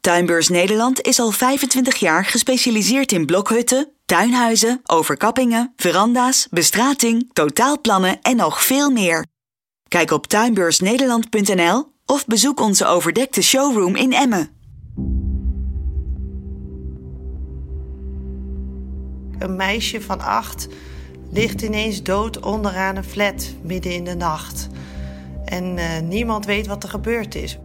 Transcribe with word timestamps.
Tuinbeurs 0.00 0.48
Nederland 0.48 1.00
is 1.00 1.20
al 1.20 1.30
25 1.30 1.96
jaar 1.96 2.24
gespecialiseerd 2.24 3.12
in 3.12 3.26
blokhutten, 3.26 3.92
tuinhuizen, 4.04 4.80
overkappingen, 4.84 5.72
veranda's, 5.76 6.46
bestrating, 6.50 7.30
totaalplannen 7.32 8.20
en 8.22 8.36
nog 8.36 8.64
veel 8.64 8.90
meer. 8.90 9.26
Kijk 9.88 10.10
op 10.10 10.26
tuinbeursnederland.nl 10.26 11.92
of 12.06 12.26
bezoek 12.26 12.60
onze 12.60 12.86
overdekte 12.86 13.42
showroom 13.42 13.96
in 13.96 14.12
Emmen. 14.12 14.48
Een 19.38 19.56
meisje 19.56 20.00
van 20.00 20.20
acht 20.20 20.68
ligt 21.30 21.62
ineens 21.62 22.02
dood 22.02 22.40
onderaan 22.40 22.96
een 22.96 23.04
flat 23.04 23.54
midden 23.62 23.92
in 23.92 24.04
de 24.04 24.14
nacht. 24.14 24.68
En 25.44 25.76
uh, 25.76 25.98
niemand 25.98 26.46
weet 26.46 26.66
wat 26.66 26.82
er 26.82 26.88
gebeurd 26.88 27.34
is. 27.34 27.58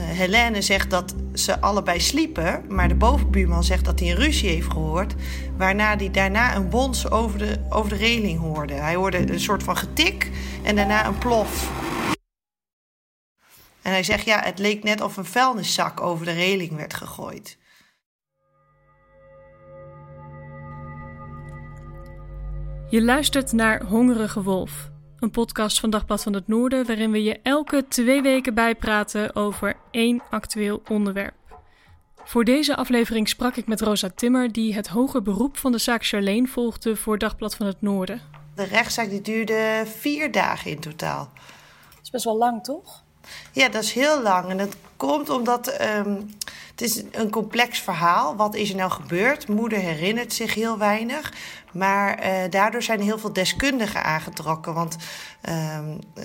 Helene 0.00 0.62
zegt 0.62 0.90
dat 0.90 1.14
ze 1.34 1.60
allebei 1.60 2.00
sliepen, 2.00 2.64
maar 2.68 2.88
de 2.88 2.94
bovenbuurman 2.94 3.64
zegt 3.64 3.84
dat 3.84 4.00
hij 4.00 4.10
een 4.10 4.16
ruzie 4.16 4.48
heeft 4.48 4.70
gehoord. 4.70 5.14
Waarna 5.56 5.96
hij 5.96 6.10
daarna 6.10 6.56
een 6.56 6.68
bons 6.68 7.10
over 7.10 7.38
de, 7.38 7.58
over 7.68 7.90
de 7.90 7.96
reling 7.96 8.40
hoorde. 8.40 8.74
Hij 8.74 8.94
hoorde 8.94 9.32
een 9.32 9.40
soort 9.40 9.62
van 9.62 9.76
getik 9.76 10.30
en 10.62 10.76
daarna 10.76 11.06
een 11.06 11.18
plof. 11.18 11.70
En 13.82 13.92
hij 13.92 14.02
zegt 14.02 14.24
ja, 14.24 14.40
het 14.42 14.58
leek 14.58 14.82
net 14.82 15.00
of 15.00 15.16
een 15.16 15.24
vuilniszak 15.24 16.00
over 16.00 16.24
de 16.24 16.32
reling 16.32 16.76
werd 16.76 16.94
gegooid. 16.94 17.58
Je 22.90 23.02
luistert 23.02 23.52
naar 23.52 23.84
Hongerige 23.84 24.42
Wolf, 24.42 24.89
een 25.20 25.30
podcast 25.30 25.80
van 25.80 25.90
Dagblad 25.90 26.22
van 26.22 26.32
het 26.32 26.48
Noorden 26.48 26.86
waarin 26.86 27.10
we 27.10 27.22
je 27.22 27.40
elke 27.42 27.84
twee 27.88 28.22
weken 28.22 28.54
bijpraten 28.54 29.36
over 29.36 29.76
één 29.90 30.22
actueel 30.30 30.82
onderwerp. 30.88 31.34
Voor 32.24 32.44
deze 32.44 32.76
aflevering 32.76 33.28
sprak 33.28 33.56
ik 33.56 33.66
met 33.66 33.80
Rosa 33.80 34.10
Timmer, 34.14 34.52
die 34.52 34.74
het 34.74 34.88
hoger 34.88 35.22
beroep 35.22 35.56
van 35.56 35.72
de 35.72 35.78
zaak 35.78 36.06
Charlene 36.06 36.46
volgde 36.46 36.96
voor 36.96 37.18
Dagblad 37.18 37.54
van 37.54 37.66
het 37.66 37.82
Noorden. 37.82 38.20
De 38.54 38.64
rechtszaak 38.64 39.08
die 39.08 39.20
duurde 39.20 39.82
vier 39.86 40.32
dagen 40.32 40.70
in 40.70 40.80
totaal. 40.80 41.30
Dat 41.88 42.02
is 42.02 42.10
best 42.10 42.24
wel 42.24 42.36
lang, 42.36 42.64
toch? 42.64 43.02
Ja, 43.52 43.68
dat 43.68 43.82
is 43.82 43.92
heel 43.92 44.22
lang. 44.22 44.48
En 44.48 44.56
dat 44.56 44.76
komt 45.00 45.30
omdat 45.30 45.80
um, 45.80 46.30
het 46.70 46.80
is 46.80 47.02
een 47.12 47.30
complex 47.30 47.78
verhaal. 47.78 48.36
Wat 48.36 48.54
is 48.54 48.70
er 48.70 48.76
nou 48.76 48.90
gebeurd? 48.90 49.48
Moeder 49.48 49.78
herinnert 49.78 50.32
zich 50.32 50.54
heel 50.54 50.78
weinig. 50.78 51.32
Maar 51.72 52.24
uh, 52.24 52.50
daardoor 52.50 52.82
zijn 52.82 53.00
heel 53.00 53.18
veel 53.18 53.32
deskundigen 53.32 54.04
aangetrokken. 54.04 54.74
Want 54.74 54.96
uh, 55.48 55.78
uh, 55.78 56.24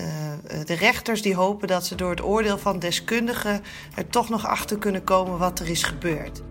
de 0.64 0.74
rechters 0.74 1.22
die 1.22 1.34
hopen 1.34 1.68
dat 1.68 1.86
ze 1.86 1.94
door 1.94 2.10
het 2.10 2.22
oordeel 2.22 2.58
van 2.58 2.78
deskundigen 2.78 3.62
er 3.94 4.08
toch 4.08 4.28
nog 4.28 4.46
achter 4.46 4.78
kunnen 4.78 5.04
komen 5.04 5.38
wat 5.38 5.60
er 5.60 5.68
is 5.68 5.82
gebeurd. 5.82 6.42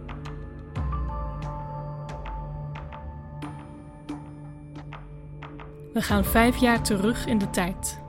We 5.93 6.01
gaan 6.01 6.25
vijf 6.25 6.57
jaar 6.57 6.81
terug 6.81 7.25
in 7.25 7.37
de 7.37 7.49
tijd. 7.49 8.03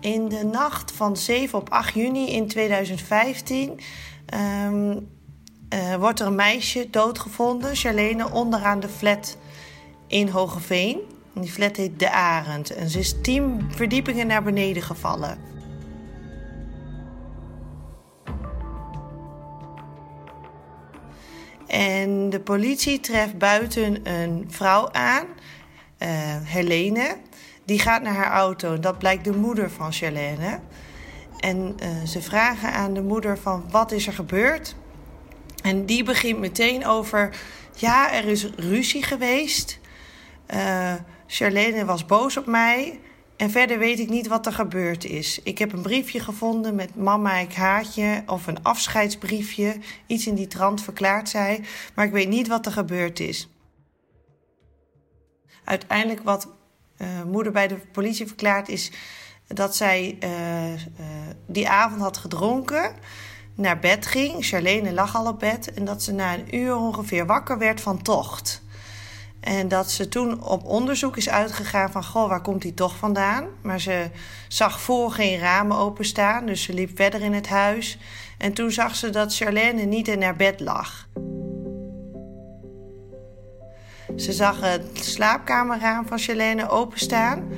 In 0.00 0.28
de 0.28 0.44
nacht 0.44 0.92
van 0.92 1.16
7 1.16 1.58
op 1.58 1.70
8 1.70 1.94
juni 1.94 2.30
in 2.30 2.48
2015 2.48 3.80
um, 4.66 5.08
uh, 5.74 5.94
wordt 5.94 6.20
er 6.20 6.26
een 6.26 6.34
meisje 6.34 6.90
doodgevonden, 6.90 7.76
Charlene, 7.76 8.30
onderaan 8.30 8.80
de 8.80 8.88
flat 8.88 9.36
in 10.06 10.28
Hogeveen. 10.28 10.98
Die 11.32 11.50
flat 11.50 11.76
heet 11.76 11.98
De 11.98 12.10
Arend 12.10 12.74
en 12.74 12.90
ze 12.90 12.98
is 12.98 13.14
tien 13.22 13.68
verdiepingen 13.70 14.26
naar 14.26 14.42
beneden 14.42 14.82
gevallen. 14.82 15.38
En 21.66 22.30
de 22.30 22.40
politie 22.40 23.00
treft 23.00 23.38
buiten 23.38 24.08
een 24.12 24.44
vrouw 24.48 24.90
aan, 24.92 25.26
uh, 25.98 26.08
Helene. 26.42 27.16
Die 27.70 27.78
gaat 27.78 28.02
naar 28.02 28.14
haar 28.14 28.32
auto. 28.32 28.78
Dat 28.78 28.98
blijkt 28.98 29.24
de 29.24 29.36
moeder 29.36 29.70
van 29.70 29.92
Charlene. 29.92 30.60
En 31.38 31.76
uh, 31.82 32.06
ze 32.06 32.22
vragen 32.22 32.72
aan 32.72 32.94
de 32.94 33.02
moeder 33.02 33.38
van 33.38 33.64
wat 33.70 33.92
is 33.92 34.06
er 34.06 34.12
gebeurd? 34.12 34.76
En 35.62 35.86
die 35.86 36.04
begint 36.04 36.38
meteen 36.38 36.86
over... 36.86 37.36
Ja, 37.74 38.12
er 38.12 38.24
is 38.24 38.50
ruzie 38.56 39.02
geweest. 39.02 39.78
Uh, 40.54 40.94
Charlene 41.26 41.84
was 41.84 42.06
boos 42.06 42.36
op 42.36 42.46
mij. 42.46 43.00
En 43.36 43.50
verder 43.50 43.78
weet 43.78 43.98
ik 43.98 44.08
niet 44.08 44.26
wat 44.26 44.46
er 44.46 44.52
gebeurd 44.52 45.04
is. 45.04 45.42
Ik 45.42 45.58
heb 45.58 45.72
een 45.72 45.82
briefje 45.82 46.20
gevonden 46.20 46.74
met 46.74 46.96
mama, 46.96 47.36
ik 47.36 47.54
haat 47.54 47.94
je. 47.94 48.22
Of 48.26 48.46
een 48.46 48.62
afscheidsbriefje. 48.62 49.76
Iets 50.06 50.26
in 50.26 50.34
die 50.34 50.46
trant 50.46 50.82
verklaart 50.82 51.28
zij. 51.28 51.64
Maar 51.94 52.04
ik 52.04 52.12
weet 52.12 52.28
niet 52.28 52.48
wat 52.48 52.66
er 52.66 52.72
gebeurd 52.72 53.20
is. 53.20 53.48
Uiteindelijk 55.64 56.22
wat 56.22 56.58
uh, 57.02 57.08
moeder 57.26 57.52
bij 57.52 57.68
de 57.68 57.76
politie 57.92 58.26
verklaart 58.26 58.68
is 58.68 58.90
dat 59.46 59.76
zij 59.76 60.18
uh, 60.24 60.72
uh, 60.72 60.78
die 61.46 61.68
avond 61.68 62.00
had 62.00 62.16
gedronken, 62.16 62.92
naar 63.54 63.78
bed 63.78 64.06
ging. 64.06 64.44
Charlene 64.44 64.92
lag 64.92 65.16
al 65.16 65.26
op 65.26 65.38
bed 65.38 65.74
en 65.74 65.84
dat 65.84 66.02
ze 66.02 66.12
na 66.12 66.34
een 66.34 66.56
uur 66.56 66.76
ongeveer 66.76 67.26
wakker 67.26 67.58
werd 67.58 67.80
van 67.80 68.02
tocht. 68.02 68.62
En 69.40 69.68
dat 69.68 69.90
ze 69.90 70.08
toen 70.08 70.44
op 70.44 70.64
onderzoek 70.64 71.16
is 71.16 71.28
uitgegaan 71.28 71.90
van... 71.90 72.04
goh, 72.04 72.28
waar 72.28 72.42
komt 72.42 72.62
die 72.62 72.74
toch 72.74 72.96
vandaan? 72.96 73.44
Maar 73.62 73.80
ze 73.80 74.10
zag 74.48 74.80
voor 74.80 75.10
geen 75.10 75.38
ramen 75.38 75.76
openstaan, 75.76 76.46
dus 76.46 76.62
ze 76.62 76.72
liep 76.72 76.96
verder 76.96 77.20
in 77.20 77.32
het 77.32 77.48
huis. 77.48 77.98
En 78.38 78.52
toen 78.52 78.70
zag 78.70 78.96
ze 78.96 79.10
dat 79.10 79.36
Charlene 79.36 79.82
niet 79.82 80.08
in 80.08 80.22
haar 80.22 80.36
bed 80.36 80.60
lag. 80.60 81.08
Ze 84.16 84.32
zag 84.32 84.60
het 84.60 84.84
slaapkamerraam 84.92 86.06
van 86.06 86.18
Charlene 86.18 86.68
openstaan. 86.68 87.48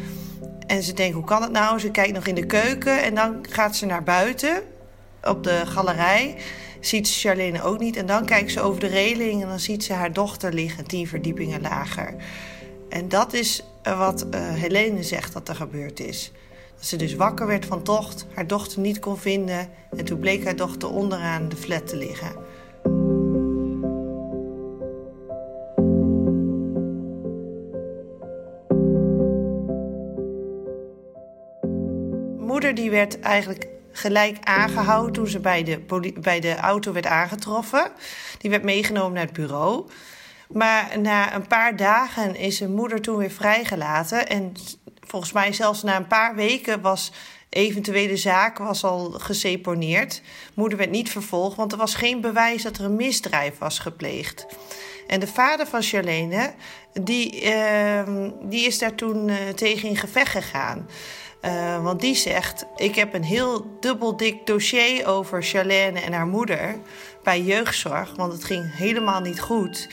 En 0.66 0.82
ze 0.82 0.92
denkt, 0.92 1.14
hoe 1.14 1.24
kan 1.24 1.42
het 1.42 1.52
nou? 1.52 1.78
Ze 1.78 1.90
kijkt 1.90 2.12
nog 2.12 2.26
in 2.26 2.34
de 2.34 2.46
keuken 2.46 3.02
en 3.02 3.14
dan 3.14 3.38
gaat 3.48 3.76
ze 3.76 3.86
naar 3.86 4.02
buiten 4.02 4.62
op 5.22 5.44
de 5.44 5.62
galerij. 5.66 6.36
Ziet 6.80 7.08
ze 7.08 7.28
Charlene 7.28 7.62
ook 7.62 7.78
niet. 7.78 7.96
En 7.96 8.06
dan 8.06 8.24
kijkt 8.24 8.52
ze 8.52 8.60
over 8.60 8.80
de 8.80 8.86
reling 8.86 9.42
en 9.42 9.48
dan 9.48 9.60
ziet 9.60 9.84
ze 9.84 9.92
haar 9.92 10.12
dochter 10.12 10.52
liggen 10.52 10.86
tien 10.86 11.06
verdiepingen 11.06 11.60
lager. 11.60 12.14
En 12.88 13.08
dat 13.08 13.32
is 13.32 13.64
wat 13.82 14.26
uh, 14.34 14.52
Helene 14.52 15.02
zegt 15.02 15.32
dat 15.32 15.48
er 15.48 15.54
gebeurd 15.54 16.00
is. 16.00 16.32
Dat 16.76 16.86
ze 16.86 16.96
dus 16.96 17.14
wakker 17.14 17.46
werd 17.46 17.66
van 17.66 17.82
tocht, 17.82 18.26
haar 18.34 18.46
dochter 18.46 18.80
niet 18.80 18.98
kon 18.98 19.18
vinden... 19.18 19.68
en 19.96 20.04
toen 20.04 20.18
bleek 20.18 20.44
haar 20.44 20.56
dochter 20.56 20.90
onderaan 20.90 21.48
de 21.48 21.56
flat 21.56 21.86
te 21.86 21.96
liggen. 21.96 22.32
Die 32.74 32.90
werd 32.90 33.20
eigenlijk 33.20 33.66
gelijk 33.92 34.36
aangehouden 34.40 35.12
toen 35.12 35.26
ze 35.26 35.40
bij 35.40 35.62
de, 35.62 36.12
bij 36.20 36.40
de 36.40 36.56
auto 36.56 36.92
werd 36.92 37.06
aangetroffen. 37.06 37.90
Die 38.38 38.50
werd 38.50 38.62
meegenomen 38.62 39.12
naar 39.12 39.24
het 39.24 39.32
bureau. 39.32 39.90
Maar 40.48 41.00
na 41.00 41.34
een 41.34 41.46
paar 41.46 41.76
dagen 41.76 42.36
is 42.36 42.56
zijn 42.56 42.74
moeder 42.74 43.00
toen 43.00 43.16
weer 43.16 43.30
vrijgelaten. 43.30 44.28
En 44.28 44.52
volgens 45.00 45.32
mij 45.32 45.52
zelfs 45.52 45.82
na 45.82 45.96
een 45.96 46.06
paar 46.06 46.34
weken 46.34 46.80
was 46.80 47.12
eventuele 47.48 48.16
zaak 48.16 48.58
was 48.58 48.84
al 48.84 49.10
geseponeerd. 49.10 50.22
Moeder 50.54 50.78
werd 50.78 50.90
niet 50.90 51.10
vervolgd, 51.10 51.56
want 51.56 51.72
er 51.72 51.78
was 51.78 51.94
geen 51.94 52.20
bewijs 52.20 52.62
dat 52.62 52.78
er 52.78 52.84
een 52.84 52.96
misdrijf 52.96 53.58
was 53.58 53.78
gepleegd. 53.78 54.46
En 55.06 55.20
de 55.20 55.26
vader 55.26 55.66
van 55.66 55.82
Charlene, 55.82 56.52
die, 56.92 57.44
uh, 57.44 58.02
die 58.42 58.66
is 58.66 58.78
daar 58.78 58.94
toen 58.94 59.28
uh, 59.28 59.36
tegen 59.54 59.88
in 59.88 59.96
gevecht 59.96 60.30
gegaan. 60.30 60.88
Uh, 61.44 61.82
want 61.82 62.00
die 62.00 62.14
zegt: 62.14 62.66
Ik 62.76 62.94
heb 62.94 63.14
een 63.14 63.24
heel 63.24 63.76
dubbel 63.80 64.16
dik 64.16 64.46
dossier 64.46 65.06
over 65.06 65.42
Charlene 65.42 66.00
en 66.00 66.12
haar 66.12 66.26
moeder 66.26 66.76
bij 67.22 67.42
jeugdzorg, 67.42 68.14
want 68.16 68.32
het 68.32 68.44
ging 68.44 68.76
helemaal 68.76 69.20
niet 69.20 69.40
goed. 69.40 69.88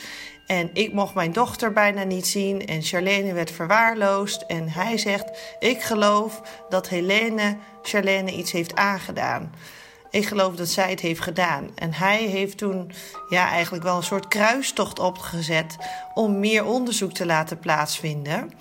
En 0.46 0.70
ik 0.72 0.92
mocht 0.92 1.14
mijn 1.14 1.32
dochter 1.32 1.72
bijna 1.72 2.02
niet 2.02 2.26
zien 2.26 2.66
en 2.66 2.82
Charlene 2.82 3.32
werd 3.32 3.50
verwaarloosd. 3.50 4.42
En 4.42 4.68
hij 4.68 4.98
zegt: 4.98 5.56
Ik 5.58 5.82
geloof 5.82 6.40
dat 6.68 6.88
Helene 6.88 7.56
Charlene 7.82 8.32
iets 8.32 8.52
heeft 8.52 8.74
aangedaan. 8.74 9.54
Ik 10.10 10.26
geloof 10.26 10.54
dat 10.54 10.68
zij 10.68 10.90
het 10.90 11.00
heeft 11.00 11.20
gedaan. 11.20 11.70
En 11.74 11.92
hij 11.92 12.22
heeft 12.24 12.58
toen 12.58 12.92
ja, 13.28 13.48
eigenlijk 13.48 13.84
wel 13.84 13.96
een 13.96 14.02
soort 14.02 14.28
kruistocht 14.28 14.98
opgezet 14.98 15.76
om 16.14 16.38
meer 16.38 16.64
onderzoek 16.64 17.12
te 17.12 17.26
laten 17.26 17.58
plaatsvinden. 17.58 18.52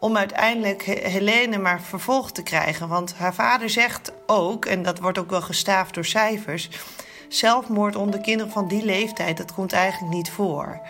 Om 0.00 0.16
uiteindelijk 0.16 0.82
Helene 0.82 1.58
maar 1.58 1.80
vervolgd 1.82 2.34
te 2.34 2.42
krijgen. 2.42 2.88
Want 2.88 3.14
haar 3.14 3.34
vader 3.34 3.70
zegt 3.70 4.12
ook, 4.26 4.64
en 4.64 4.82
dat 4.82 4.98
wordt 4.98 5.18
ook 5.18 5.30
wel 5.30 5.42
gestaafd 5.42 5.94
door 5.94 6.04
cijfers. 6.04 6.68
Zelfmoord 7.28 7.96
onder 7.96 8.20
kinderen 8.20 8.52
van 8.52 8.68
die 8.68 8.84
leeftijd, 8.84 9.36
dat 9.36 9.54
komt 9.54 9.72
eigenlijk 9.72 10.14
niet 10.14 10.30
voor. 10.30 10.80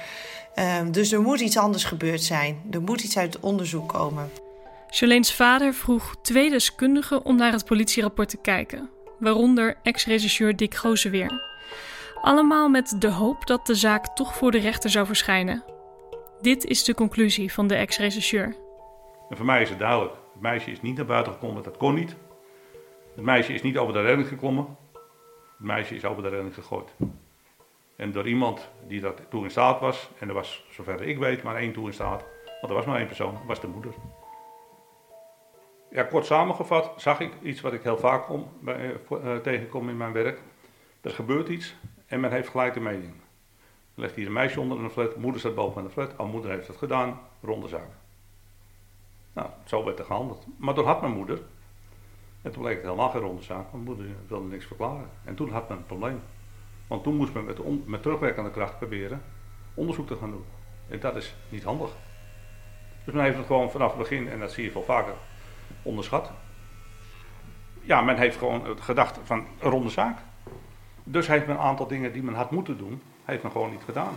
Uh, 0.54 0.76
dus 0.90 1.12
er 1.12 1.20
moet 1.20 1.40
iets 1.40 1.56
anders 1.56 1.84
gebeurd 1.84 2.22
zijn. 2.22 2.62
Er 2.70 2.82
moet 2.82 3.02
iets 3.02 3.18
uit 3.18 3.34
het 3.34 3.42
onderzoek 3.42 3.88
komen. 3.88 4.30
Charlene's 4.88 5.34
vader 5.34 5.74
vroeg 5.74 6.14
twee 6.22 6.50
deskundigen 6.50 7.24
om 7.24 7.36
naar 7.36 7.52
het 7.52 7.64
politierapport 7.64 8.28
te 8.28 8.36
kijken 8.36 8.90
waaronder 9.20 9.76
ex-regisseur 9.82 10.56
Dick 10.56 10.74
Gozeweer. 10.74 11.42
Allemaal 12.22 12.68
met 12.68 12.94
de 12.98 13.08
hoop 13.08 13.46
dat 13.46 13.66
de 13.66 13.74
zaak 13.74 14.06
toch 14.06 14.36
voor 14.36 14.50
de 14.50 14.58
rechter 14.58 14.90
zou 14.90 15.06
verschijnen. 15.06 15.64
Dit 16.40 16.64
is 16.64 16.84
de 16.84 16.94
conclusie 16.94 17.52
van 17.52 17.66
de 17.66 17.74
ex-regisseur. 17.74 18.56
Voor 19.36 19.46
mij 19.46 19.62
is 19.62 19.68
het 19.68 19.78
duidelijk. 19.78 20.14
Het 20.32 20.42
meisje 20.42 20.70
is 20.70 20.82
niet 20.82 20.96
naar 20.96 21.06
buiten 21.06 21.32
gekomen, 21.32 21.62
dat 21.62 21.76
kon 21.76 21.94
niet. 21.94 22.16
Het 23.14 23.24
meisje 23.24 23.52
is 23.52 23.62
niet 23.62 23.78
over 23.78 23.92
de 23.92 24.00
redding 24.00 24.28
geklommen. 24.28 24.76
Het 24.92 25.66
meisje 25.66 25.94
is 25.94 26.04
over 26.04 26.22
de 26.22 26.28
redding 26.28 26.54
gegooid. 26.54 26.94
En 27.96 28.12
door 28.12 28.28
iemand 28.28 28.70
die 28.86 29.00
dat 29.00 29.20
toe 29.28 29.44
in 29.44 29.50
staat 29.50 29.80
was, 29.80 30.10
en 30.18 30.28
er 30.28 30.34
was, 30.34 30.66
zover 30.70 31.02
ik 31.02 31.18
weet, 31.18 31.42
maar 31.42 31.56
één 31.56 31.72
toe 31.72 31.86
in 31.86 31.92
staat, 31.92 32.24
want 32.44 32.72
er 32.72 32.74
was 32.74 32.84
maar 32.84 32.98
één 32.98 33.06
persoon, 33.06 33.34
dat 33.34 33.42
was 33.46 33.60
de 33.60 33.66
moeder. 33.66 33.92
Ja, 35.90 36.02
kort 36.02 36.26
samengevat 36.26 36.92
zag 36.96 37.20
ik 37.20 37.32
iets 37.42 37.60
wat 37.60 37.72
ik 37.72 37.82
heel 37.82 37.98
vaak 37.98 38.26
kom, 38.26 38.48
bij, 38.60 38.96
uh, 39.10 39.36
tegenkom 39.36 39.88
in 39.88 39.96
mijn 39.96 40.12
werk. 40.12 40.40
Er 41.00 41.10
gebeurt 41.10 41.48
iets 41.48 41.74
en 42.06 42.20
men 42.20 42.30
heeft 42.30 42.48
gelijk 42.48 42.74
de 42.74 42.80
mening. 42.80 43.12
Er 43.94 44.00
ligt 44.00 44.14
hier 44.14 44.26
een 44.26 44.32
meisje 44.32 44.60
onder 44.60 44.78
een 44.78 44.90
flat, 44.90 45.16
moeder 45.16 45.40
staat 45.40 45.54
boven 45.54 45.78
aan 45.78 45.86
de 45.86 45.92
flat, 45.92 46.18
al 46.18 46.26
moeder 46.26 46.50
heeft 46.50 46.66
het 46.66 46.76
gedaan, 46.76 47.20
ronde 47.42 47.68
zaak. 47.68 47.90
Nou, 49.32 49.48
zo 49.64 49.84
werd 49.84 49.98
er 49.98 50.04
gehandeld. 50.04 50.46
Maar 50.56 50.74
toen 50.74 50.86
had 50.86 51.00
mijn 51.00 51.12
moeder, 51.12 51.42
en 52.42 52.52
toen 52.52 52.62
bleek 52.62 52.74
het 52.74 52.84
helemaal 52.84 53.10
geen 53.10 53.20
ronde 53.20 53.42
zaak, 53.42 53.72
mijn 53.72 53.84
moeder 53.84 54.06
wilde 54.28 54.48
niks 54.48 54.64
verklaren. 54.64 55.10
En 55.24 55.34
toen 55.34 55.50
had 55.50 55.68
men 55.68 55.78
een 55.78 55.86
probleem. 55.86 56.20
Want 56.86 57.02
toen 57.02 57.16
moest 57.16 57.32
men 57.32 57.44
met, 57.44 57.86
met 57.86 58.02
terugwerkende 58.02 58.50
kracht 58.50 58.78
proberen 58.78 59.22
onderzoek 59.74 60.06
te 60.06 60.16
gaan 60.16 60.30
doen. 60.30 60.44
En 60.88 61.00
dat 61.00 61.16
is 61.16 61.34
niet 61.48 61.64
handig. 61.64 61.90
Dus 63.04 63.14
men 63.14 63.24
heeft 63.24 63.36
het 63.36 63.46
gewoon 63.46 63.70
vanaf 63.70 63.88
het 63.88 63.98
begin, 63.98 64.28
en 64.28 64.40
dat 64.40 64.52
zie 64.52 64.64
je 64.64 64.70
veel 64.70 64.82
vaker, 64.82 65.14
onderschat. 65.82 66.30
Ja, 67.80 68.00
men 68.00 68.16
heeft 68.16 68.36
gewoon 68.36 68.78
gedacht 68.80 69.18
van 69.24 69.46
een 69.58 69.70
ronde 69.70 69.90
zaak. 69.90 70.18
Dus 71.04 71.26
heeft 71.26 71.46
men 71.46 71.56
een 71.56 71.62
aantal 71.62 71.86
dingen 71.86 72.12
die 72.12 72.22
men 72.22 72.34
had 72.34 72.50
moeten 72.50 72.78
doen, 72.78 73.02
heeft 73.24 73.42
men 73.42 73.52
gewoon 73.52 73.70
niet 73.70 73.84
gedaan. 73.84 74.14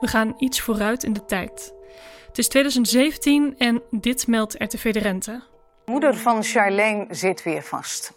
We 0.00 0.06
gaan 0.06 0.34
iets 0.38 0.60
vooruit 0.60 1.04
in 1.04 1.12
de 1.12 1.24
tijd. 1.24 1.74
Het 2.28 2.38
is 2.38 2.48
2017 2.48 3.54
en 3.58 3.82
dit 3.90 4.26
meldt 4.26 4.54
RTV 4.54 4.92
de 4.92 4.98
Rente. 4.98 5.42
Moeder 5.84 6.16
van 6.16 6.44
Charlene 6.44 7.06
zit 7.10 7.42
weer 7.42 7.62
vast. 7.62 8.12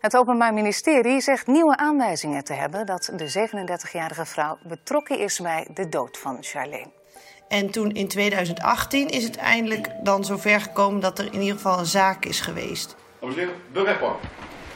Het 0.00 0.16
Openbaar 0.16 0.54
Ministerie 0.54 1.20
zegt 1.20 1.46
nieuwe 1.46 1.76
aanwijzingen 1.76 2.44
te 2.44 2.52
hebben 2.52 2.86
dat 2.86 3.12
de 3.16 3.48
37-jarige 3.48 4.26
vrouw 4.26 4.58
betrokken 4.62 5.18
is 5.18 5.40
bij 5.40 5.66
de 5.74 5.88
dood 5.88 6.18
van 6.18 6.36
Charlene. 6.40 6.90
En 7.48 7.70
toen 7.70 7.90
in 7.90 8.08
2018 8.08 9.08
is 9.08 9.24
het 9.24 9.36
eindelijk 9.36 9.90
dan 10.02 10.24
zover 10.24 10.60
gekomen 10.60 11.00
dat 11.00 11.18
er 11.18 11.26
in 11.26 11.40
ieder 11.40 11.56
geval 11.56 11.78
een 11.78 11.86
zaak 11.86 12.24
is 12.24 12.40
geweest. 12.40 12.96
De 13.72 13.82
rechtbank. 13.84 14.20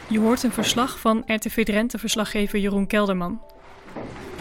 Je 0.09 0.19
hoort 0.19 0.43
een 0.43 0.53
verslag 0.53 0.99
van 0.99 1.23
RTV 1.27 1.65
Drenthe-verslaggever 1.65 2.59
Jeroen 2.59 2.87
Kelderman. 2.87 3.41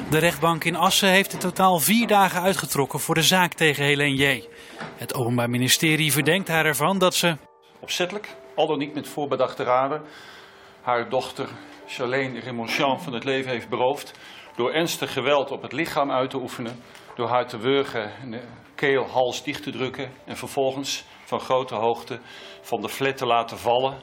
De 0.09 0.17
rechtbank 0.17 0.63
in 0.63 0.75
Assen 0.75 1.09
heeft 1.09 1.33
in 1.33 1.39
totaal 1.39 1.79
vier 1.79 2.07
dagen 2.07 2.41
uitgetrokken 2.41 2.99
voor 2.99 3.15
de 3.15 3.21
zaak 3.21 3.53
tegen 3.53 3.83
Helene 3.83 4.15
J. 4.15 4.47
Het 4.95 5.13
Openbaar 5.13 5.49
Ministerie 5.49 6.11
verdenkt 6.11 6.47
haar 6.47 6.65
ervan 6.65 6.99
dat 6.99 7.15
ze... 7.15 7.37
Opzettelijk, 7.79 8.35
al 8.55 8.67
dan 8.67 8.77
niet 8.77 8.93
met 8.93 9.07
voorbedachte 9.07 9.63
raden, 9.63 10.01
haar 10.81 11.09
dochter 11.09 11.49
Charlene 11.87 12.39
Remonchant 12.39 13.01
van 13.01 13.13
het 13.13 13.23
leven 13.23 13.51
heeft 13.51 13.69
beroofd... 13.69 14.19
door 14.55 14.71
ernstig 14.71 15.13
geweld 15.13 15.51
op 15.51 15.61
het 15.61 15.71
lichaam 15.71 16.11
uit 16.11 16.29
te 16.29 16.37
oefenen 16.37 16.81
door 17.15 17.27
haar 17.27 17.47
te 17.47 17.57
wurgen, 17.57 18.11
de 18.31 18.41
keel, 18.75 19.05
hals 19.07 19.43
dicht 19.43 19.63
te 19.63 19.71
drukken 19.71 20.11
en 20.25 20.37
vervolgens 20.37 21.03
van 21.23 21.39
grote 21.39 21.75
hoogte 21.75 22.19
van 22.61 22.81
de 22.81 22.89
flat 22.89 23.17
te 23.17 23.25
laten 23.25 23.57
vallen 23.57 23.97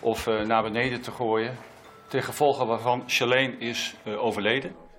of 0.00 0.26
uh, 0.26 0.40
naar 0.40 0.62
beneden 0.62 1.00
te 1.00 1.10
gooien, 1.10 1.58
ten 2.08 2.22
gevolge 2.22 2.66
waarvan 2.66 3.02
Charlene 3.06 3.56
is 3.58 3.94
uh, 4.04 4.24
overleden. 4.24 4.90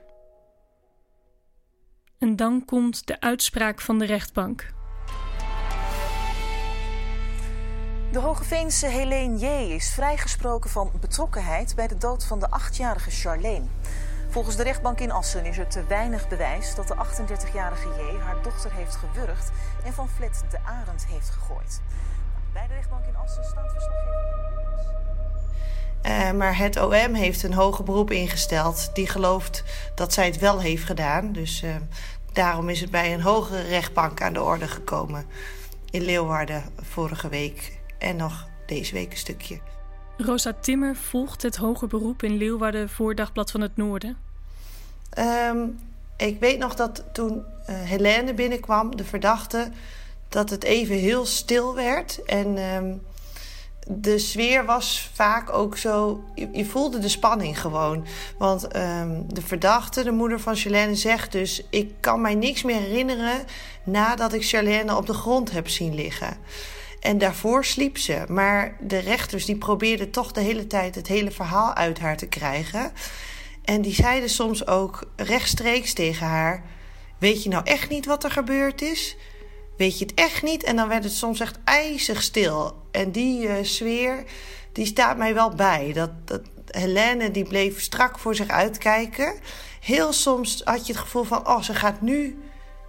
En 2.24 2.36
dan 2.36 2.66
komt 2.66 3.08
de 3.08 3.20
uitspraak 3.20 3.82
van 3.82 4.00
de 4.00 4.06
rechtbank. 4.06 4.74
De 8.12 8.20
Hogeveense 8.20 8.88
Helene 8.88 9.38
J. 9.38 9.74
is 9.74 9.94
vrijgesproken 9.94 10.70
van 10.70 10.92
betrokkenheid 11.00 11.76
bij 11.76 11.88
de 11.88 11.98
dood 11.98 12.26
van 12.26 12.40
de 12.40 12.50
achtjarige 12.50 13.10
Charlene. 13.10 13.66
Volgens 14.30 14.56
de 14.56 14.64
rechtbank 14.64 15.00
in 15.00 15.12
Assen 15.12 15.46
is 15.46 15.58
er 15.58 15.68
te 15.68 15.86
weinig 15.88 16.28
bewijs 16.28 16.76
dat 16.76 16.88
de 16.88 16.96
38-jarige 16.96 17.88
J 17.88 18.20
haar 18.20 18.44
dochter 18.44 18.74
heeft 18.74 18.96
gewurgd 18.96 19.52
en 19.86 19.94
van 19.94 20.10
flat 20.10 20.44
de 20.50 20.60
Arend 20.66 21.06
heeft 21.06 21.30
gegooid. 21.30 21.82
Bij 22.54 22.68
de 22.68 22.74
rechtbank 22.74 23.06
in 23.06 23.16
Assen 23.16 23.44
staat 23.44 23.72
verslaggever. 23.72 25.13
Uh, 26.06 26.32
maar 26.32 26.58
het 26.58 26.82
OM 26.82 27.14
heeft 27.14 27.44
een 27.44 27.54
hoger 27.54 27.84
beroep 27.84 28.12
ingesteld. 28.12 28.90
Die 28.94 29.08
gelooft 29.08 29.64
dat 29.96 30.14
zij 30.14 30.26
het 30.26 30.40
wel 30.40 30.60
heeft 30.60 30.84
gedaan. 30.84 31.32
Dus 31.32 31.64
uh, 31.64 31.76
daarom 32.34 32.70
is 32.70 32.82
het 32.82 32.92
bij 32.92 33.14
een 33.14 33.22
hogere 33.22 33.62
rechtbank 33.62 34.22
aan 34.22 34.34
de 34.34 34.42
orde 34.42 34.68
gekomen. 34.68 35.26
In 35.90 36.02
Leeuwarden 36.02 36.64
vorige 36.82 37.30
week 37.30 37.80
en 37.98 38.16
nog 38.16 38.48
deze 38.66 38.94
week 38.94 39.12
een 39.12 39.18
stukje. 39.18 39.60
Rosa 40.18 40.54
Timmer 40.62 40.96
volgt 40.96 41.42
het 41.42 41.56
hoger 41.56 41.88
beroep 41.88 42.24
in 42.24 42.38
Leeuwarden 42.38 42.90
voor 42.90 43.16
Dagblad 43.16 43.52
van 43.52 43.62
het 43.62 43.78
Noorden. 43.78 44.18
Um, 45.50 45.80
ik 46.18 46.40
weet 46.40 46.60
nog 46.60 46.76
dat 46.76 47.04
toen 47.14 47.34
uh, 47.36 47.76
Helene 47.82 48.34
binnenkwam, 48.34 48.96
de 48.96 49.04
verdachte, 49.04 49.72
dat 50.30 50.50
het 50.50 50.64
even 50.64 50.96
heel 50.96 51.26
stil 51.26 51.76
werd. 51.76 52.24
En 52.24 52.58
um, 52.58 53.02
de 53.88 54.20
sfeer 54.20 54.66
was 54.66 55.10
vaak 55.14 55.54
ook 55.54 55.78
zo. 55.78 56.24
Je, 56.52 56.66
voelde 56.66 57.00
de 57.00 57.10
spanning 57.10 57.62
gewoon. 57.62 58.06
Want 58.38 58.76
um, 58.76 59.34
de 59.34 59.42
verdachte, 59.42 60.04
de 60.04 60.12
moeder 60.12 60.40
van 60.40 60.56
Charlene, 60.56 60.96
zegt 60.96 61.32
dus: 61.32 61.64
Ik 61.70 61.94
kan 62.00 62.22
mij 62.22 62.36
niks 62.36 62.64
meer 62.64 62.80
herinneren 62.80 63.46
nadat 63.84 64.34
ik 64.34 64.46
Charlene 64.46 64.96
op 64.96 65.06
de 65.06 65.14
grond 65.14 65.52
heb 65.52 65.70
zien 65.70 65.96
liggen. 65.96 66.38
En 67.00 67.18
daarvoor 67.18 67.66
sliep 67.66 67.98
ze. 67.98 68.24
Maar 68.28 68.78
de 68.80 68.98
rechters 68.98 69.46
die 69.46 69.58
probeerden 69.58 70.12
toch 70.12 70.32
de 70.32 70.42
hele 70.42 70.68
tijd 70.68 70.96
het 70.96 71.08
hele 71.08 71.32
verhaal 71.32 71.74
uit 71.74 72.00
haar 72.00 72.18
te 72.18 72.28
krijgen. 72.28 72.92
En 73.64 73.82
die 73.82 73.94
zeiden 73.94 74.30
soms 74.30 74.68
ook 74.68 75.12
rechtstreeks 75.16 75.94
tegen 75.94 76.28
haar: 76.28 76.64
Weet 77.18 77.44
je 77.44 77.50
nou 77.50 77.64
echt 77.66 77.90
niet 77.90 78.06
wat 78.06 78.24
er 78.24 78.32
gebeurd 78.32 78.82
is? 78.82 79.16
Weet 79.78 80.00
je 80.00 80.06
het 80.06 80.14
echt 80.14 80.44
niet? 80.44 80.64
En 80.64 80.76
dan 80.76 80.88
werd 80.88 81.04
het 81.04 81.14
soms 81.14 81.40
echt 81.40 81.60
ijzig 81.64 82.22
stil. 82.22 82.76
En 82.92 83.12
die 83.12 83.48
uh, 83.48 83.54
sfeer, 83.62 84.24
die 84.72 84.86
staat 84.86 85.18
mij 85.18 85.34
wel 85.34 85.50
bij. 85.50 85.94
Dat, 85.94 86.10
dat 86.26 86.42
Helene 86.68 87.32
die 87.32 87.44
bleef 87.44 87.82
strak 87.82 88.20
voor 88.20 88.36
zich 88.36 88.48
uitkijken. 88.48 89.34
Heel 89.80 90.14
soms 90.14 90.62
had 90.64 90.88
je 90.88 90.94
het 90.94 91.02
gevoel 91.02 91.24
van: 91.24 91.48
Oh, 91.48 91.62
ze 91.62 91.74
gaat 91.74 92.02
nu 92.02 92.38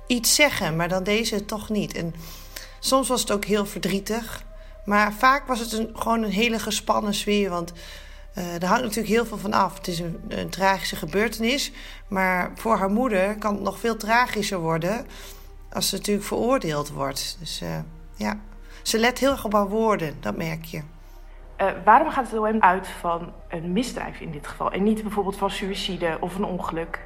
iets 0.07 0.35
zeggen, 0.35 0.77
maar 0.77 0.89
dan 0.89 1.05
deze 1.05 1.35
het 1.35 1.49
toch 1.49 1.69
niet. 1.69 1.95
En 1.95 2.15
Soms 2.85 3.09
was 3.09 3.21
het 3.21 3.31
ook 3.31 3.45
heel 3.45 3.67
verdrietig. 3.67 4.45
Maar 4.85 5.13
vaak 5.13 5.47
was 5.47 5.61
het 5.61 5.73
een, 5.73 5.91
gewoon 5.95 6.23
een 6.23 6.31
hele 6.31 6.59
gespannen 6.59 7.15
sfeer. 7.15 7.51
Want 7.51 7.73
uh, 8.39 8.55
er 8.55 8.67
hangt 8.67 8.83
natuurlijk 8.83 9.15
heel 9.15 9.27
veel 9.27 9.39
van 9.39 9.53
af. 9.53 9.77
Het 9.77 9.89
is 9.89 9.99
een, 9.99 10.21
een, 10.29 10.51
tragische 10.51 10.97
gebeurtenis. 10.97 11.73
Maar 12.09 12.53
voor 12.55 12.77
haar 12.77 12.91
moeder 12.91 13.37
kan 13.39 13.55
het 13.55 13.63
nog 13.63 13.79
veel 13.79 13.97
tragischer 13.97 14.59
worden. 14.59 15.07
Als 15.75 15.89
ze 15.89 15.97
natuurlijk 15.97 16.27
veroordeeld 16.27 16.91
wordt. 16.91 17.37
Dus 17.41 17.63
uh, 17.63 17.79
ja, 18.17 18.41
Ze 18.83 18.99
let 18.99 19.19
heel 19.19 19.31
erg 19.31 19.45
op 19.45 19.53
haar 19.53 19.69
woorden, 19.69 20.17
dat 20.21 20.37
merk 20.37 20.65
je. 20.65 20.83
Uh, 21.61 21.71
waarom 21.85 22.11
gaat 22.11 22.31
het 22.31 22.41
OM 22.41 22.61
uit 22.61 22.89
van 22.89 23.33
een 23.49 23.73
misdrijf 23.73 24.21
in 24.21 24.31
dit 24.31 24.47
geval 24.47 24.73
en 24.73 24.83
niet 24.83 25.03
bijvoorbeeld 25.03 25.37
van 25.37 25.51
suïcide 25.51 26.17
of 26.21 26.37
een 26.37 26.45
ongeluk? 26.45 27.01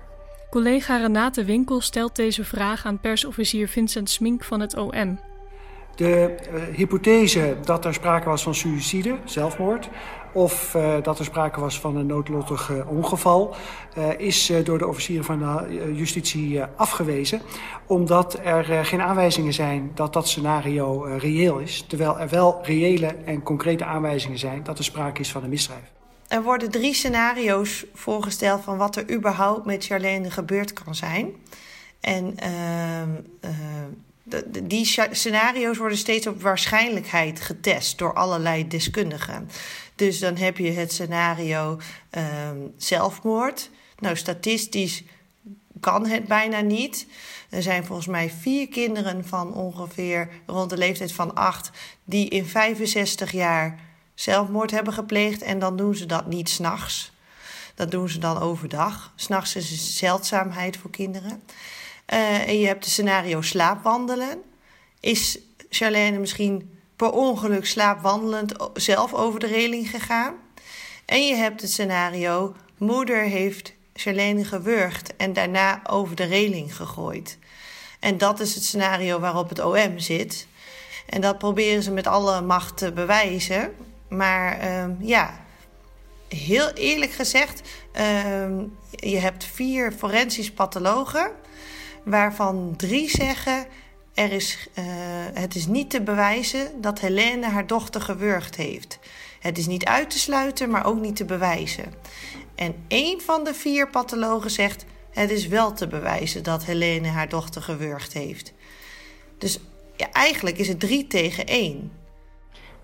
Collega 0.51 0.97
Renate 0.97 1.45
Winkel 1.45 1.81
stelt 1.81 2.17
deze 2.17 2.45
vraag 2.45 2.87
aan 2.87 3.01
persofficier 3.01 3.69
Vincent 3.69 4.11
Smink 4.11 4.45
van 4.45 4.61
het 4.61 4.77
OM. 4.77 5.21
De 5.99 6.35
uh, 6.53 6.77
hypothese 6.77 7.57
dat 7.65 7.85
er 7.85 7.95
sprake 7.95 8.29
was 8.29 8.43
van 8.43 8.55
suïcide, 8.55 9.17
zelfmoord, 9.25 9.89
of 10.33 10.75
uh, 10.75 10.95
dat 11.03 11.19
er 11.19 11.25
sprake 11.25 11.61
was 11.61 11.81
van 11.81 11.97
een 11.97 12.07
noodlottig 12.07 12.71
uh, 12.71 12.91
ongeval, 12.91 13.55
is 14.17 14.53
door 14.65 14.79
de 14.79 14.87
officieren 14.87 15.25
van 15.25 15.39
de 15.39 15.95
justitie 15.95 16.63
afgewezen. 16.63 17.41
Omdat 17.87 18.39
er 18.45 18.85
geen 18.85 19.01
aanwijzingen 19.01 19.53
zijn 19.53 19.91
dat 19.95 20.13
dat 20.13 20.29
scenario 20.29 21.03
reëel 21.03 21.59
is. 21.59 21.85
Terwijl 21.89 22.19
er 22.19 22.29
wel 22.29 22.59
reële 22.63 23.07
en 23.25 23.43
concrete 23.43 23.85
aanwijzingen 23.85 24.39
zijn 24.39 24.63
dat 24.63 24.79
er 24.79 24.85
sprake 24.85 25.21
is 25.21 25.31
van 25.31 25.43
een 25.43 25.51
misdrijf. 25.51 25.91
Er 26.29 26.43
worden 26.43 26.71
drie 26.71 26.95
scenario's 26.95 27.85
voorgesteld 27.95 28.63
van 28.63 28.77
wat 28.77 28.97
er 28.97 29.11
überhaupt 29.11 29.67
met 29.67 29.85
Charlene 29.85 30.31
gebeurd 30.31 30.73
kan 30.73 30.95
zijn. 30.95 31.33
En 32.01 32.35
uh, 32.43 33.51
uh, 33.51 33.51
die 34.63 35.07
scenario's 35.11 35.77
worden 35.77 35.99
steeds 35.99 36.27
op 36.27 36.43
waarschijnlijkheid 36.43 37.41
getest 37.41 37.99
door 37.99 38.15
allerlei 38.15 38.69
deskundigen. 38.69 39.49
Dus 39.95 40.19
dan 40.19 40.37
heb 40.37 40.59
je 40.59 40.71
het 40.71 40.93
scenario 40.93 41.81
uh, 42.17 42.23
zelfmoord. 42.77 43.71
Nou, 43.99 44.17
statistisch 44.17 45.05
kan 45.81 46.07
het 46.07 46.27
bijna 46.27 46.61
niet. 46.61 47.07
Er 47.49 47.63
zijn 47.63 47.85
volgens 47.85 48.07
mij 48.07 48.31
vier 48.31 48.69
kinderen 48.69 49.25
van 49.25 49.55
ongeveer 49.55 50.29
rond 50.47 50.71
de 50.71 50.77
leeftijd 50.77 51.13
van 51.13 51.35
acht 51.35 51.71
die 52.05 52.29
in 52.29 52.47
65 52.47 53.33
jaar 53.33 53.81
zelfmoord 54.15 54.71
hebben 54.71 54.93
gepleegd. 54.93 55.43
En 55.43 55.59
dan 55.59 55.77
doen 55.77 55.95
ze 55.95 56.07
dat 56.07 56.27
niet 56.27 56.49
s'nachts. 56.49 57.13
Dat 57.75 57.91
doen 57.91 58.09
ze 58.09 58.19
dan 58.19 58.39
overdag. 58.39 59.13
S'nachts 59.17 59.57
is 59.57 59.71
een 59.71 59.77
zeldzaamheid 59.77 60.77
voor 60.77 60.91
kinderen. 60.91 61.43
Uh, 62.13 62.49
en 62.49 62.59
je 62.59 62.67
hebt 62.67 62.85
het 62.85 62.93
scenario 62.93 63.41
slaapwandelen. 63.43 64.43
Is 65.01 65.39
Charlene 65.69 66.19
misschien 66.19 66.79
per 66.97 67.11
ongeluk 67.11 67.67
slaapwandelend 67.67 68.55
zelf 68.75 69.15
over 69.15 69.41
de 69.41 69.47
reling 69.47 69.91
gegaan? 69.91 70.35
En 71.05 71.27
je 71.27 71.35
hebt 71.35 71.61
het 71.61 71.71
scenario: 71.71 72.55
moeder 72.77 73.23
heeft 73.23 73.73
Charlene 73.95 74.45
gewurgd 74.45 75.17
en 75.17 75.33
daarna 75.33 75.81
over 75.87 76.17
de 76.17 76.25
reling 76.25 76.77
gegooid. 76.77 77.39
En 78.01 78.19
dat 78.19 78.41
is 78.41 78.55
het 78.55 78.65
scenario 78.65 79.19
waarop 79.21 79.49
het 79.49 79.65
OM 79.65 79.99
zit. 79.99 80.47
En 81.07 81.21
dat 81.21 81.39
proberen 81.39 81.83
ze 81.83 81.91
met 81.91 82.07
alle 82.07 82.41
macht 82.41 82.77
te 82.77 82.93
bewijzen. 82.93 83.75
Maar 84.09 84.65
uh, 84.65 84.85
ja, 85.01 85.45
heel 86.29 86.71
eerlijk 86.71 87.13
gezegd, 87.13 87.63
uh, 87.97 88.47
je 88.91 89.19
hebt 89.19 89.45
vier 89.45 89.93
forensisch 89.93 90.53
pathologen, 90.53 91.31
waarvan 92.09 92.75
drie 92.77 93.11
zeggen: 93.11 93.67
er 94.15 94.33
is, 94.33 94.69
uh, 94.79 94.85
het 95.35 95.55
is 95.55 95.67
niet 95.67 95.91
te 95.91 96.03
bewijzen 96.03 96.81
dat 96.81 97.01
Helene 97.01 97.47
haar 97.47 97.67
dochter 97.67 98.01
gewurgd 98.01 98.57
heeft. 98.57 98.99
Het 99.41 99.59
is 99.59 99.67
niet 99.67 99.85
uit 99.85 100.11
te 100.11 100.19
sluiten, 100.19 100.71
maar 100.71 100.87
ook 100.87 101.01
niet 101.01 101.17
te 101.17 101.25
bewijzen. 101.25 101.95
En 102.55 102.75
één 102.89 103.21
van 103.21 103.45
de 103.45 103.55
vier 103.55 103.89
pathologen 103.91 104.51
zegt: 104.51 104.85
het 105.11 105.31
is 105.31 105.47
wel 105.47 105.73
te 105.73 105.87
bewijzen 105.87 106.43
dat 106.43 106.65
Helene 106.65 107.09
haar 107.09 107.29
dochter 107.29 107.63
gewurgd 107.63 108.13
heeft. 108.13 108.53
Dus 109.39 109.61
ja, 109.97 110.11
eigenlijk 110.13 110.59
is 110.59 110.69
het 110.69 110.81
drie 110.81 111.07
tegen 111.07 111.47
één. 111.47 111.93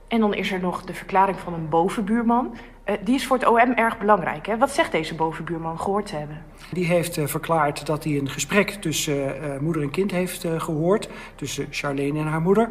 En 0.08 0.20
dan 0.20 0.34
is 0.34 0.52
er 0.52 0.60
nog 0.60 0.84
de 0.84 0.94
verklaring 0.94 1.40
van 1.40 1.52
een 1.52 1.68
bovenbuurman. 1.68 2.56
Uh, 2.86 2.94
die 3.04 3.14
is 3.14 3.26
voor 3.26 3.38
het 3.38 3.46
OM 3.46 3.56
erg 3.56 3.98
belangrijk. 3.98 4.46
Hè? 4.46 4.58
Wat 4.58 4.70
zegt 4.70 4.92
deze 4.92 5.14
bovenbuurman 5.14 5.80
gehoord 5.80 6.06
te 6.06 6.16
hebben? 6.16 6.44
Die 6.72 6.84
heeft 6.84 7.16
uh, 7.16 7.26
verklaard 7.26 7.86
dat 7.86 8.04
hij 8.04 8.18
een 8.18 8.30
gesprek 8.30 8.70
tussen 8.70 9.44
uh, 9.44 9.58
moeder 9.58 9.82
en 9.82 9.90
kind 9.90 10.10
heeft 10.10 10.46
gehoord. 10.58 11.08
Tussen 11.34 11.66
Charlene 11.70 12.18
en 12.18 12.26
haar 12.26 12.40
moeder. 12.40 12.68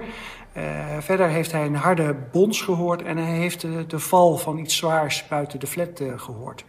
verder 0.99 1.27
heeft 1.27 1.51
hij 1.51 1.65
een 1.65 1.75
harde 1.75 2.15
bons 2.31 2.61
gehoord. 2.61 3.01
En 3.01 3.17
hij 3.17 3.37
heeft 3.37 3.61
de 3.87 3.99
val 3.99 4.37
van 4.37 4.57
iets 4.57 4.77
zwaars 4.77 5.27
buiten 5.27 5.59
de 5.59 5.67
flat 5.67 6.03
gehoord. 6.15 6.65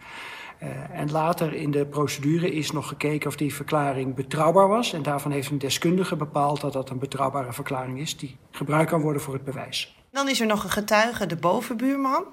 en 0.91 1.11
later 1.11 1.53
in 1.53 1.71
de 1.71 1.85
procedure 1.85 2.51
is 2.51 2.71
nog 2.71 2.87
gekeken 2.87 3.27
of 3.27 3.35
die 3.35 3.53
verklaring 3.53 4.15
betrouwbaar 4.15 4.67
was. 4.67 4.93
En 4.93 5.03
daarvan 5.03 5.31
heeft 5.31 5.49
een 5.49 5.57
deskundige 5.57 6.15
bepaald 6.15 6.61
dat 6.61 6.73
dat 6.73 6.89
een 6.89 6.99
betrouwbare 6.99 7.53
verklaring 7.53 7.99
is... 7.99 8.17
die 8.17 8.37
gebruikt 8.51 8.89
kan 8.89 9.01
worden 9.01 9.21
voor 9.21 9.33
het 9.33 9.43
bewijs. 9.43 9.95
Dan 10.11 10.29
is 10.29 10.41
er 10.41 10.47
nog 10.47 10.63
een 10.63 10.69
getuige, 10.69 11.25
de 11.25 11.35
bovenbuurman. 11.35 12.23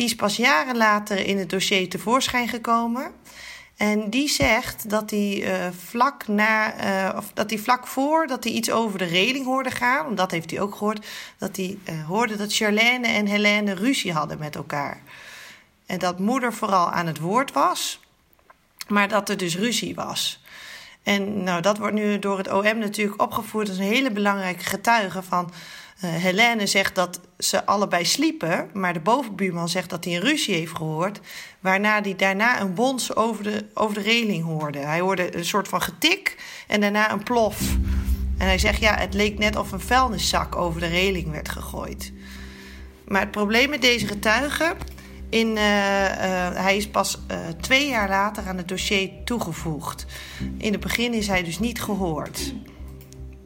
Die 0.00 0.08
is 0.08 0.14
pas 0.14 0.36
jaren 0.36 0.76
later 0.76 1.26
in 1.26 1.38
het 1.38 1.50
dossier 1.50 1.88
tevoorschijn 1.88 2.48
gekomen. 2.48 3.12
En 3.76 4.10
die 4.10 4.28
zegt 4.28 4.90
dat 4.90 5.10
hij, 5.10 5.42
uh, 5.42 5.68
vlak, 5.86 6.28
na, 6.28 6.84
uh, 7.10 7.16
of 7.16 7.30
dat 7.34 7.50
hij 7.50 7.58
vlak 7.58 7.86
voor 7.86 8.26
dat 8.26 8.44
hij 8.44 8.52
iets 8.52 8.70
over 8.70 8.98
de 8.98 9.04
reling 9.04 9.44
hoorde 9.44 9.70
gaan, 9.70 10.04
want 10.04 10.16
dat 10.16 10.30
heeft 10.30 10.50
hij 10.50 10.60
ook 10.60 10.74
gehoord, 10.74 11.06
dat 11.38 11.56
hij 11.56 11.78
uh, 11.84 12.06
hoorde 12.06 12.36
dat 12.36 12.54
Charlène 12.54 13.06
en 13.06 13.26
Helene 13.26 13.74
ruzie 13.74 14.12
hadden 14.12 14.38
met 14.38 14.56
elkaar. 14.56 15.02
En 15.86 15.98
dat 15.98 16.18
moeder 16.18 16.52
vooral 16.52 16.90
aan 16.90 17.06
het 17.06 17.18
woord 17.18 17.52
was, 17.52 18.00
maar 18.88 19.08
dat 19.08 19.28
er 19.28 19.36
dus 19.36 19.56
ruzie 19.56 19.94
was. 19.94 20.42
En 21.02 21.42
nou, 21.42 21.60
dat 21.60 21.78
wordt 21.78 21.94
nu 21.94 22.18
door 22.18 22.38
het 22.38 22.52
OM 22.52 22.78
natuurlijk 22.78 23.22
opgevoerd 23.22 23.68
als 23.68 23.78
een 23.78 23.84
hele 23.84 24.10
belangrijke 24.10 24.64
getuige 24.64 25.22
van 25.22 25.52
Helene 26.06 26.66
zegt 26.66 26.94
dat 26.94 27.20
ze 27.38 27.66
allebei 27.66 28.04
sliepen, 28.04 28.70
maar 28.72 28.92
de 28.92 29.00
bovenbuurman 29.00 29.68
zegt 29.68 29.90
dat 29.90 30.04
hij 30.04 30.14
een 30.14 30.20
ruzie 30.20 30.54
heeft 30.54 30.76
gehoord. 30.76 31.20
Waarna 31.60 32.02
hij 32.02 32.16
daarna 32.16 32.60
een 32.60 32.74
bons 32.74 33.14
over 33.16 33.44
de, 33.44 33.64
over 33.74 33.94
de 33.94 34.00
reling 34.00 34.44
hoorde. 34.44 34.78
Hij 34.78 35.00
hoorde 35.00 35.36
een 35.36 35.44
soort 35.44 35.68
van 35.68 35.82
getik 35.82 36.36
en 36.66 36.80
daarna 36.80 37.12
een 37.12 37.22
plof. 37.22 37.60
En 38.38 38.46
hij 38.46 38.58
zegt 38.58 38.80
ja, 38.80 38.94
het 38.94 39.14
leek 39.14 39.38
net 39.38 39.56
of 39.56 39.72
een 39.72 39.80
vuilniszak 39.80 40.56
over 40.56 40.80
de 40.80 40.86
reling 40.86 41.30
werd 41.30 41.48
gegooid. 41.48 42.12
Maar 43.06 43.20
het 43.20 43.30
probleem 43.30 43.70
met 43.70 43.82
deze 43.82 44.06
getuige. 44.06 44.76
In, 45.28 45.46
uh, 45.46 45.54
uh, 45.54 46.10
hij 46.54 46.76
is 46.76 46.88
pas 46.88 47.18
uh, 47.30 47.38
twee 47.60 47.88
jaar 47.88 48.08
later 48.08 48.46
aan 48.46 48.56
het 48.56 48.68
dossier 48.68 49.10
toegevoegd. 49.24 50.06
In 50.58 50.72
het 50.72 50.80
begin 50.80 51.12
is 51.14 51.26
hij 51.26 51.42
dus 51.44 51.58
niet 51.58 51.82
gehoord. 51.82 52.54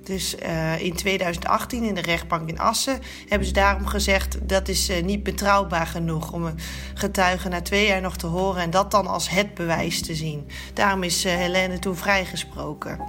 Dus 0.04 0.36
uh, 0.42 0.82
in 0.82 0.94
2018 0.94 1.82
in 1.82 1.94
de 1.94 2.00
rechtbank 2.00 2.48
in 2.48 2.58
Assen 2.58 2.98
hebben 3.28 3.48
ze 3.48 3.54
daarom 3.54 3.86
gezegd 3.86 4.48
dat 4.48 4.68
is 4.68 4.90
uh, 4.90 5.02
niet 5.02 5.22
betrouwbaar 5.22 5.86
genoeg 5.86 6.32
om 6.32 6.44
een 6.44 6.58
getuige 6.94 7.48
na 7.48 7.62
twee 7.62 7.86
jaar 7.86 8.00
nog 8.00 8.16
te 8.16 8.26
horen 8.26 8.62
en 8.62 8.70
dat 8.70 8.90
dan 8.90 9.06
als 9.06 9.30
het 9.30 9.54
bewijs 9.54 10.02
te 10.02 10.14
zien. 10.14 10.48
Daarom 10.74 11.02
is 11.02 11.26
uh, 11.26 11.32
Helene 11.32 11.78
toen 11.78 11.96
vrijgesproken. 11.96 13.00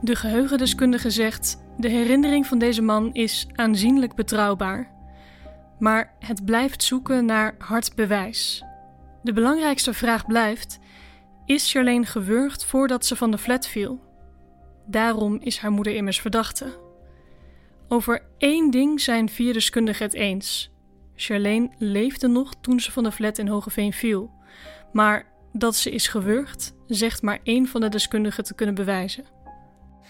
De 0.00 0.16
geheugendeskundige 0.16 1.10
zegt: 1.10 1.58
de 1.76 1.88
herinnering 1.88 2.46
van 2.46 2.58
deze 2.58 2.82
man 2.82 3.12
is 3.12 3.46
aanzienlijk 3.54 4.14
betrouwbaar. 4.14 4.90
Maar 5.78 6.12
het 6.18 6.44
blijft 6.44 6.82
zoeken 6.82 7.24
naar 7.24 7.54
hard 7.58 7.94
bewijs. 7.94 8.64
De 9.22 9.32
belangrijkste 9.32 9.94
vraag 9.94 10.26
blijft: 10.26 10.78
is 11.44 11.70
Charlene 11.70 12.06
gewurgd 12.06 12.64
voordat 12.64 13.06
ze 13.06 13.16
van 13.16 13.30
de 13.30 13.38
flat 13.38 13.66
viel? 13.66 14.11
Daarom 14.86 15.38
is 15.40 15.58
haar 15.58 15.70
moeder 15.70 15.94
immers 15.94 16.20
verdachte. 16.20 16.80
Over 17.88 18.22
één 18.38 18.70
ding 18.70 19.00
zijn 19.00 19.28
vier 19.28 19.52
deskundigen 19.52 20.04
het 20.06 20.14
eens. 20.14 20.70
Charlene 21.16 21.70
leefde 21.78 22.28
nog 22.28 22.52
toen 22.60 22.80
ze 22.80 22.92
van 22.92 23.02
de 23.02 23.12
flat 23.12 23.38
in 23.38 23.48
Hogeveen 23.48 23.92
viel. 23.92 24.30
Maar 24.92 25.26
dat 25.52 25.76
ze 25.76 25.90
is 25.90 26.08
gewurgd, 26.08 26.74
zegt 26.86 27.22
maar 27.22 27.38
één 27.42 27.68
van 27.68 27.80
de 27.80 27.88
deskundigen 27.88 28.44
te 28.44 28.54
kunnen 28.54 28.74
bewijzen. 28.74 29.24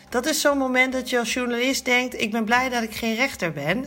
Dat 0.08 0.26
is 0.26 0.40
zo'n 0.40 0.58
moment 0.58 0.92
dat 0.92 1.10
je 1.10 1.18
als 1.18 1.32
journalist 1.32 1.84
denkt: 1.84 2.20
ik 2.20 2.30
ben 2.30 2.44
blij 2.44 2.68
dat 2.68 2.82
ik 2.82 2.94
geen 2.94 3.14
rechter 3.14 3.52
ben. 3.52 3.84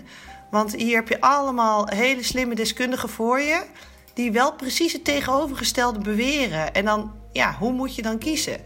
Want 0.52 0.76
hier 0.76 0.96
heb 0.96 1.08
je 1.08 1.22
allemaal 1.22 1.88
hele 1.88 2.24
slimme 2.24 2.56
deskundigen 2.56 3.10
voor 3.10 3.40
je. 3.40 3.64
Die 4.14 4.32
wel 4.32 4.54
precies 4.54 4.94
het 4.94 5.04
tegenovergestelde 5.04 6.00
beweren. 6.00 6.74
En 6.74 6.86
dan, 6.86 7.14
ja, 7.32 7.56
hoe 7.60 7.72
moet 7.72 7.96
je 7.96 8.02
dan 8.02 8.18
kiezen? 8.18 8.58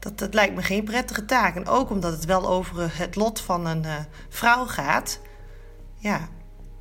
Dat, 0.00 0.18
dat 0.18 0.34
lijkt 0.34 0.54
me 0.54 0.62
geen 0.62 0.84
prettige 0.84 1.24
taak. 1.24 1.56
En 1.56 1.68
ook 1.68 1.90
omdat 1.90 2.12
het 2.12 2.24
wel 2.24 2.48
over 2.48 2.98
het 2.98 3.16
lot 3.16 3.40
van 3.40 3.66
een 3.66 3.84
uh, 3.84 3.94
vrouw 4.28 4.66
gaat. 4.66 5.20
Ja, 5.96 6.28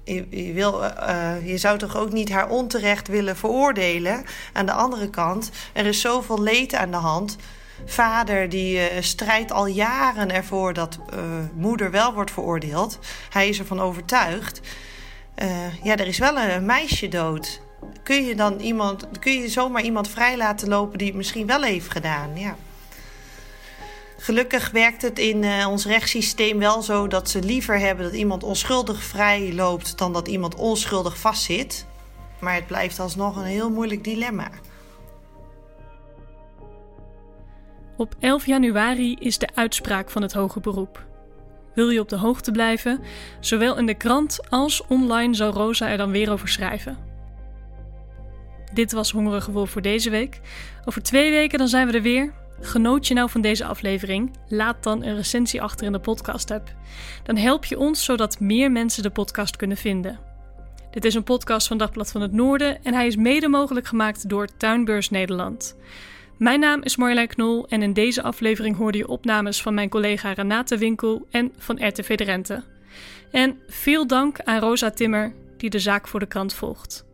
je, 0.03 0.45
je, 0.45 0.53
wil, 0.53 0.83
uh, 0.83 1.47
je 1.47 1.57
zou 1.57 1.77
toch 1.77 1.95
ook 1.95 2.11
niet 2.11 2.29
haar 2.29 2.49
onterecht 2.49 3.07
willen 3.07 3.35
veroordelen. 3.35 4.23
Aan 4.53 4.65
de 4.65 4.71
andere 4.71 5.09
kant, 5.09 5.51
er 5.73 5.85
is 5.85 6.01
zoveel 6.01 6.41
leed 6.41 6.75
aan 6.75 6.91
de 6.91 6.97
hand. 6.97 7.37
Vader 7.85 8.49
die 8.49 8.75
uh, 8.77 9.01
strijdt 9.01 9.51
al 9.51 9.65
jaren 9.65 10.31
ervoor 10.31 10.73
dat 10.73 10.99
moeder 11.53 11.91
wel 11.91 12.13
wordt 12.13 12.31
veroordeeld. 12.31 12.99
Hij 13.29 13.49
is 13.49 13.59
ervan 13.59 13.79
overtuigd. 13.79 14.61
ja, 15.83 15.95
er 15.95 16.07
is 16.07 16.17
wel 16.17 16.37
een 16.37 16.65
meisje 16.65 17.07
dood. 17.07 17.61
Kun 18.03 18.25
je 18.25 18.35
dan 18.35 18.59
iemand, 18.59 19.07
kun 19.19 19.33
je 19.41 19.49
zomaar 19.49 19.81
iemand 19.81 20.09
vrij 20.09 20.37
laten 20.37 20.67
lopen 20.67 20.97
die 20.97 21.07
het 21.07 21.15
misschien 21.15 21.47
wel 21.47 21.61
heeft 21.61 21.91
gedaan? 21.91 22.37
Ja. 22.37 22.55
Gelukkig 24.21 24.71
werkt 24.71 25.01
het 25.01 25.19
in 25.19 25.43
uh, 25.43 25.67
ons 25.69 25.85
rechtssysteem 25.85 26.59
wel 26.59 26.81
zo 26.81 27.07
dat 27.07 27.29
ze 27.29 27.41
liever 27.41 27.79
hebben 27.79 28.05
dat 28.05 28.13
iemand 28.13 28.43
onschuldig 28.43 29.03
vrij 29.03 29.53
loopt 29.53 29.97
dan 29.97 30.13
dat 30.13 30.27
iemand 30.27 30.55
onschuldig 30.55 31.19
vastzit. 31.19 31.85
Maar 32.39 32.55
het 32.55 32.67
blijft 32.67 32.99
alsnog 32.99 33.35
een 33.35 33.43
heel 33.43 33.69
moeilijk 33.69 34.03
dilemma. 34.03 34.49
Op 37.97 38.15
11 38.19 38.45
januari 38.45 39.15
is 39.19 39.37
de 39.37 39.49
uitspraak 39.53 40.09
van 40.09 40.21
het 40.21 40.33
hoge 40.33 40.59
beroep. 40.59 41.05
Wil 41.73 41.89
je 41.89 41.99
op 41.99 42.09
de 42.09 42.17
hoogte 42.17 42.51
blijven? 42.51 42.99
Zowel 43.39 43.77
in 43.77 43.85
de 43.85 43.97
krant 43.97 44.49
als 44.49 44.83
online 44.87 45.33
zal 45.33 45.51
Rosa 45.51 45.89
er 45.89 45.97
dan 45.97 46.11
weer 46.11 46.31
over 46.31 46.47
schrijven. 46.47 46.97
Dit 48.73 48.91
was 48.91 49.11
Hongerige 49.11 49.51
Wolf 49.51 49.69
voor 49.69 49.81
deze 49.81 50.09
week. 50.09 50.39
Over 50.85 51.01
twee 51.03 51.31
weken 51.31 51.57
dan 51.57 51.67
zijn 51.67 51.87
we 51.87 51.93
er 51.93 52.01
weer. 52.01 52.33
Genoot 52.61 53.07
je 53.07 53.13
nou 53.13 53.29
van 53.29 53.41
deze 53.41 53.65
aflevering? 53.65 54.31
Laat 54.47 54.83
dan 54.83 55.03
een 55.03 55.15
recensie 55.15 55.61
achter 55.61 55.85
in 55.85 55.91
de 55.91 55.99
podcast-app. 55.99 56.75
Dan 57.23 57.37
help 57.37 57.65
je 57.65 57.79
ons 57.79 58.03
zodat 58.03 58.39
meer 58.39 58.71
mensen 58.71 59.03
de 59.03 59.09
podcast 59.09 59.55
kunnen 59.55 59.77
vinden. 59.77 60.19
Dit 60.91 61.05
is 61.05 61.13
een 61.13 61.23
podcast 61.23 61.67
van 61.67 61.77
Dagblad 61.77 62.11
van 62.11 62.21
het 62.21 62.31
Noorden 62.31 62.83
en 62.83 62.93
hij 62.93 63.07
is 63.07 63.15
mede 63.15 63.47
mogelijk 63.47 63.87
gemaakt 63.87 64.29
door 64.29 64.47
Tuinbeurs 64.57 65.09
Nederland. 65.09 65.75
Mijn 66.37 66.59
naam 66.59 66.83
is 66.83 66.95
Marjolein 66.95 67.27
Knol 67.27 67.67
en 67.67 67.81
in 67.81 67.93
deze 67.93 68.21
aflevering 68.21 68.77
hoorde 68.77 68.97
je 68.97 69.07
opnames 69.07 69.61
van 69.61 69.73
mijn 69.73 69.89
collega 69.89 70.31
Renate 70.31 70.77
Winkel 70.77 71.27
en 71.31 71.53
van 71.57 71.87
RTV 71.87 72.15
Drenthe. 72.15 72.63
En 73.31 73.59
veel 73.67 74.07
dank 74.07 74.39
aan 74.39 74.59
Rosa 74.59 74.89
Timmer 74.91 75.33
die 75.57 75.69
de 75.69 75.79
zaak 75.79 76.07
voor 76.07 76.19
de 76.19 76.25
krant 76.25 76.53
volgt. 76.53 77.08